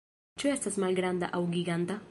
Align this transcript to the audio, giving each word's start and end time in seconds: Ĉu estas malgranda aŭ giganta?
Ĉu 0.43 0.49
estas 0.53 0.79
malgranda 0.85 1.31
aŭ 1.41 1.47
giganta? 1.57 2.05